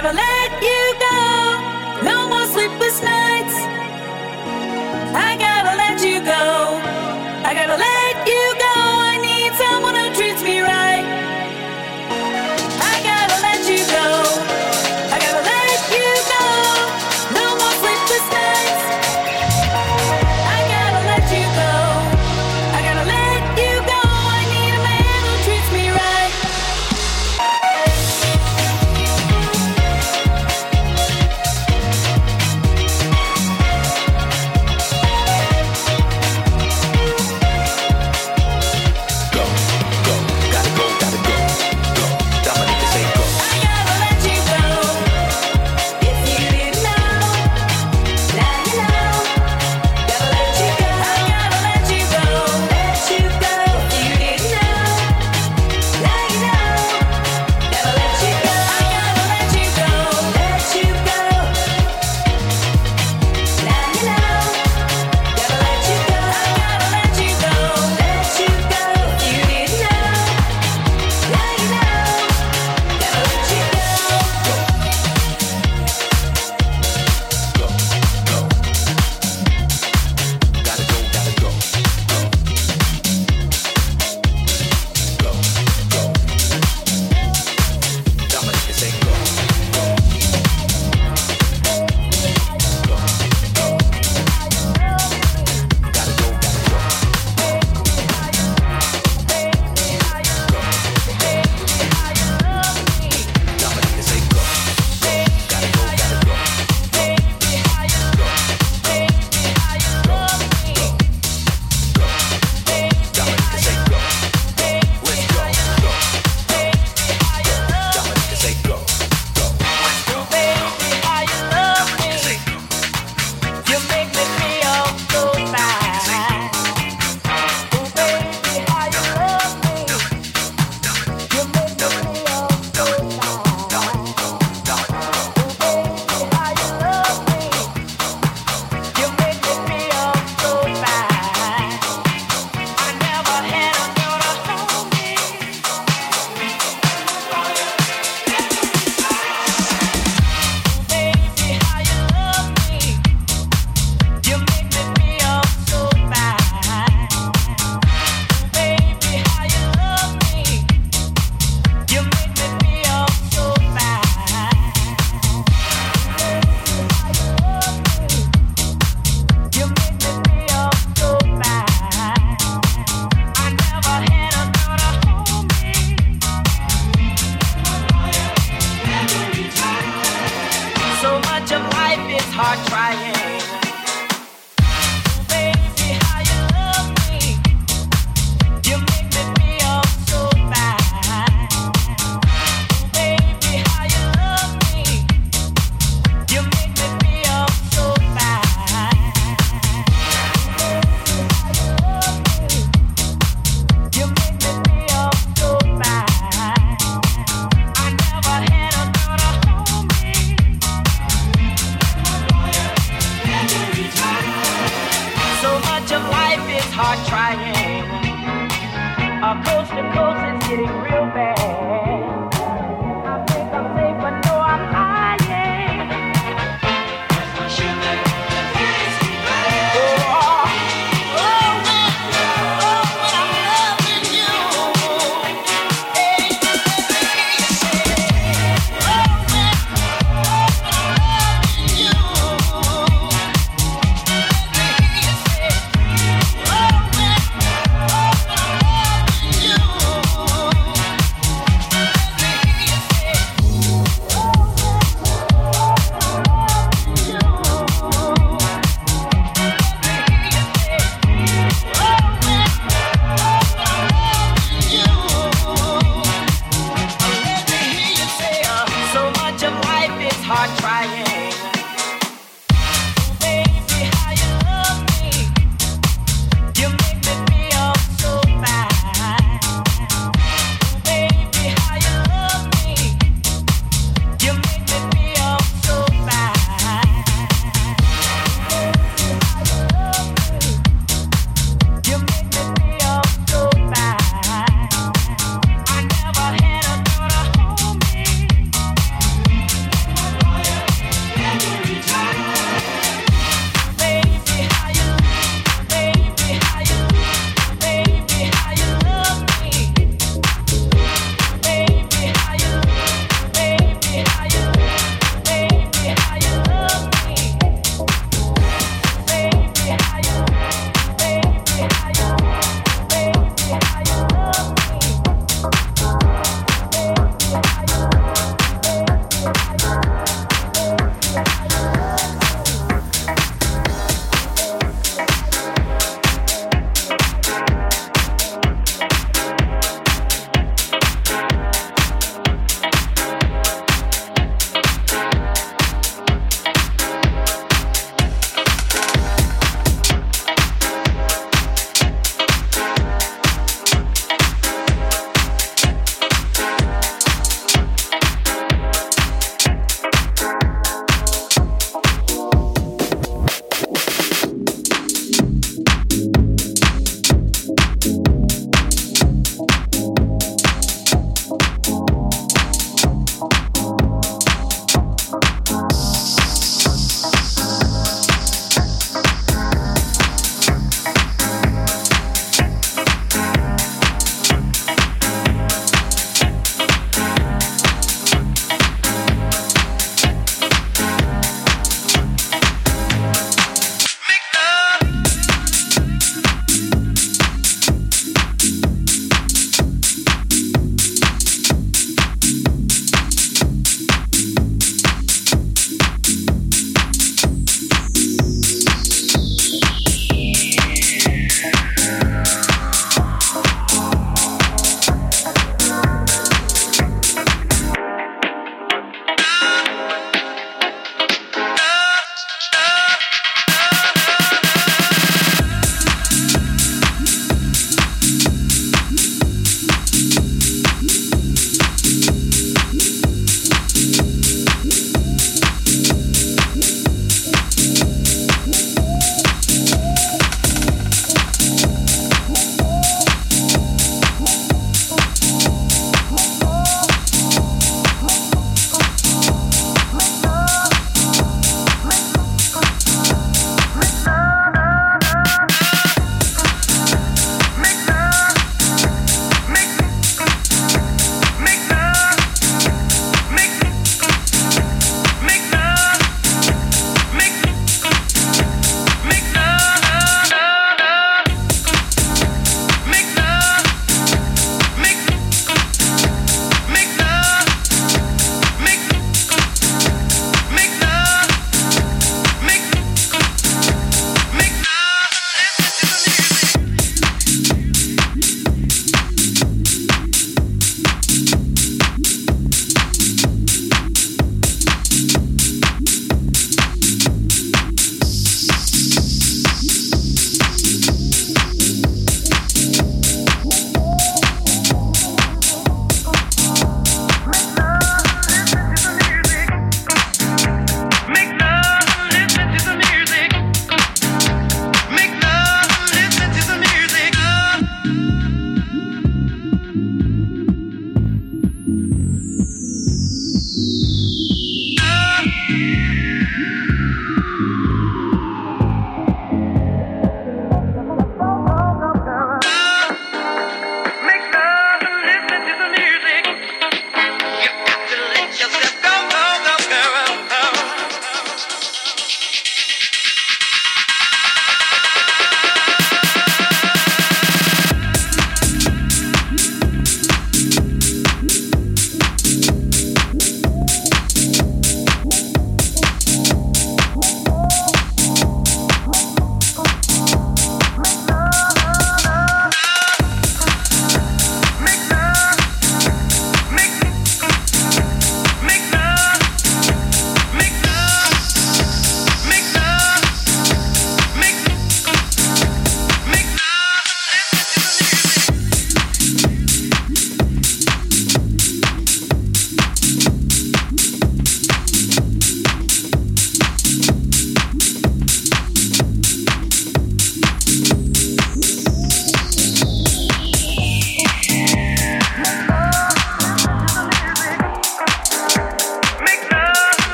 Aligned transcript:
never 0.00 0.14
let 0.14 0.62
you 0.62 0.94
go. 1.00 1.07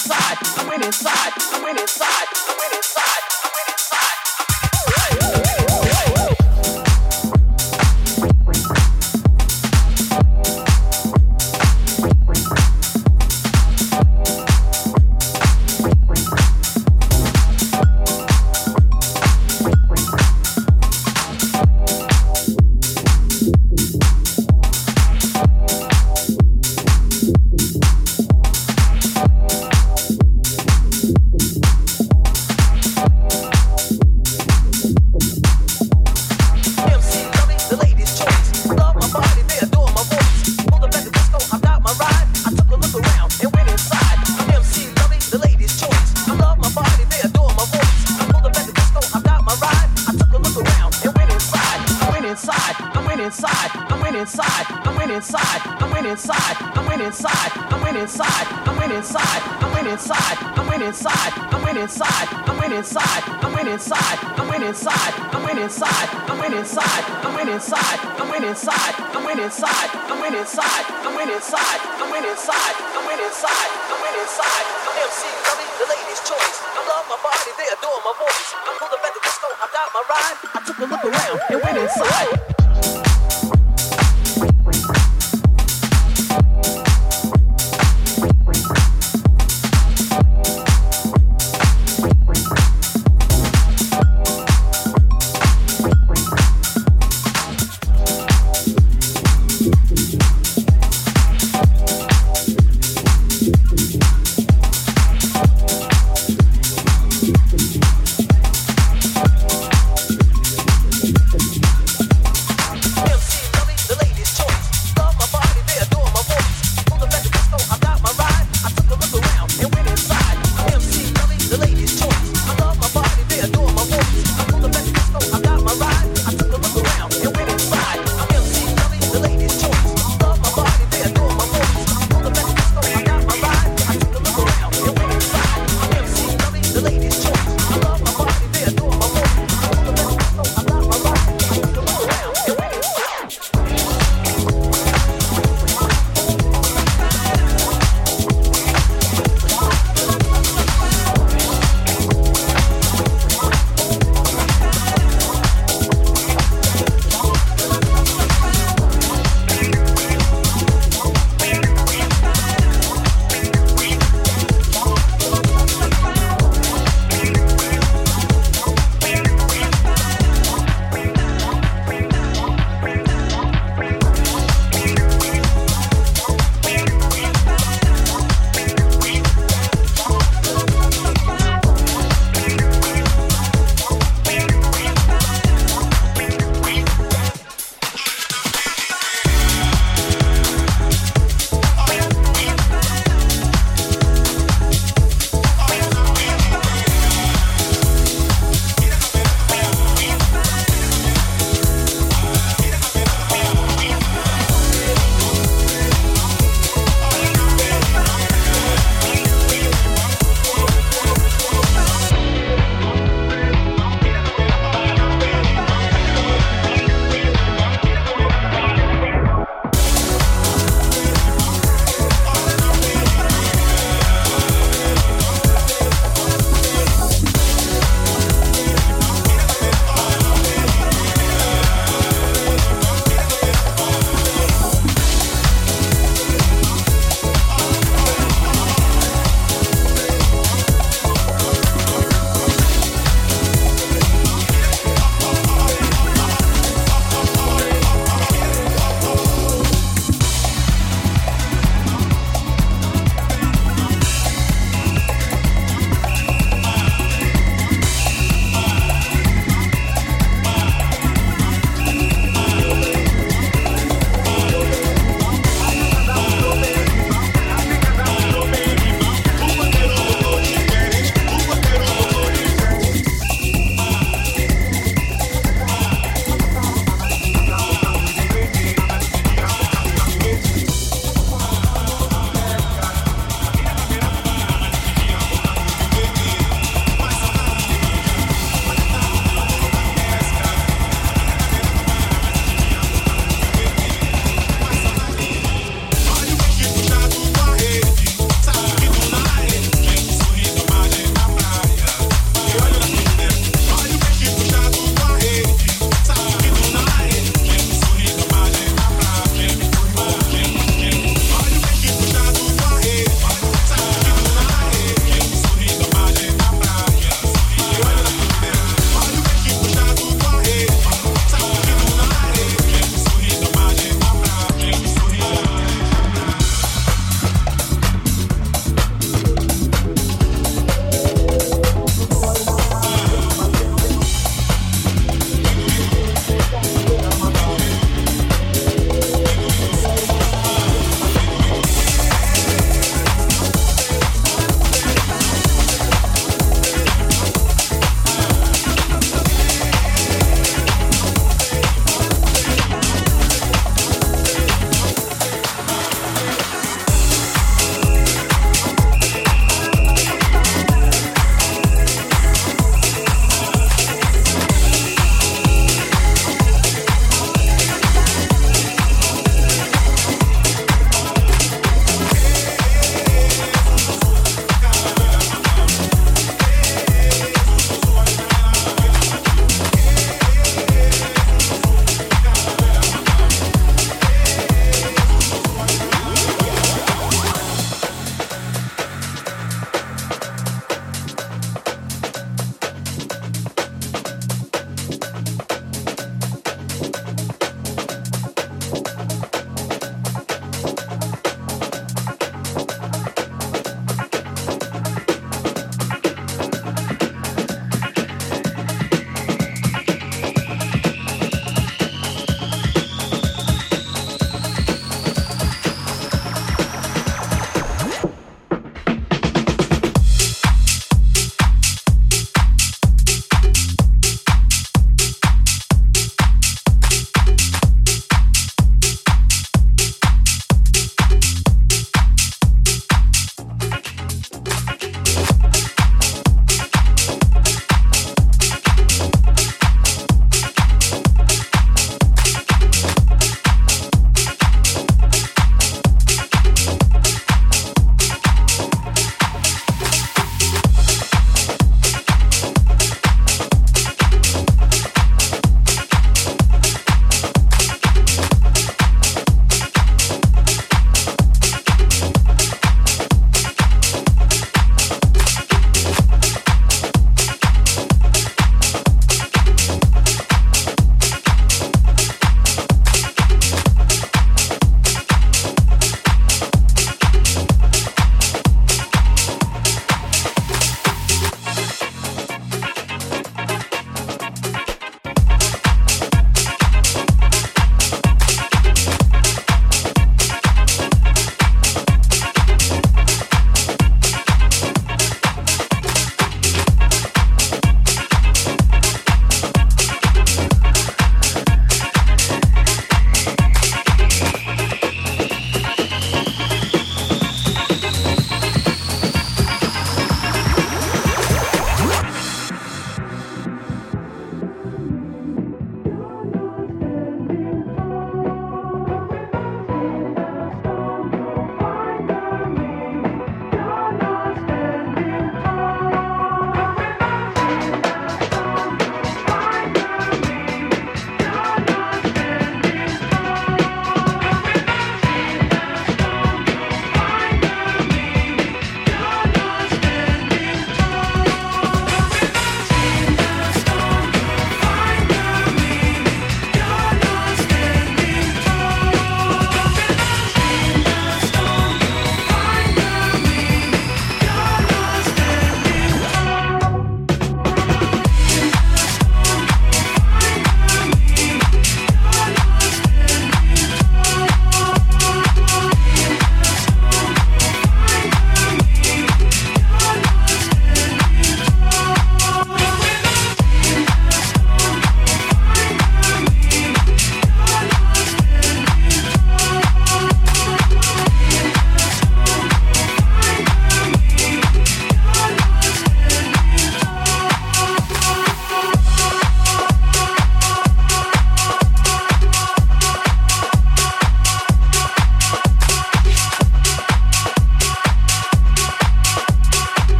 side. 0.00 0.29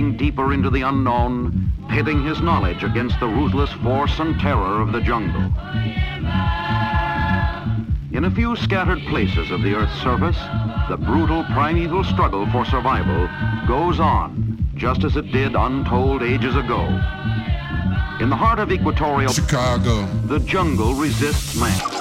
Deeper 0.00 0.54
into 0.54 0.70
the 0.70 0.80
unknown, 0.82 1.72
pitting 1.90 2.24
his 2.24 2.40
knowledge 2.40 2.82
against 2.82 3.20
the 3.20 3.26
ruthless 3.26 3.70
force 3.84 4.18
and 4.18 4.40
terror 4.40 4.80
of 4.80 4.92
the 4.92 5.00
jungle. 5.00 5.42
In 8.12 8.24
a 8.24 8.30
few 8.30 8.56
scattered 8.56 9.00
places 9.08 9.50
of 9.50 9.62
the 9.62 9.74
Earth's 9.74 10.02
surface, 10.02 10.38
the 10.88 10.96
brutal 10.96 11.44
primeval 11.52 12.02
struggle 12.02 12.50
for 12.50 12.64
survival 12.64 13.28
goes 13.68 14.00
on, 14.00 14.72
just 14.74 15.04
as 15.04 15.16
it 15.16 15.30
did 15.32 15.54
untold 15.54 16.22
ages 16.22 16.56
ago. 16.56 16.86
In 18.20 18.30
the 18.30 18.36
heart 18.36 18.58
of 18.58 18.72
equatorial 18.72 19.32
Chicago, 19.32 20.06
the 20.26 20.40
jungle 20.40 20.94
resists 20.94 21.60
man. 21.60 21.99